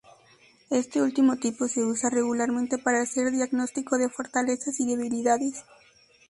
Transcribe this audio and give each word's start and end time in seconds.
Este 0.71 0.99
último 0.99 1.35
tipo 1.37 1.67
se 1.67 1.83
usa 1.83 2.09
regularmente 2.09 2.79
para 2.79 3.03
hacer 3.03 3.29
diagnóstico 3.31 3.99
de 3.99 4.09
fortalezas 4.09 4.79
y 4.79 4.87
debilidades. 4.95 5.63